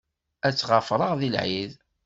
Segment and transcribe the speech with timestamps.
[0.47, 1.71] Ad tt-ɣafṛeɣ di lɛid.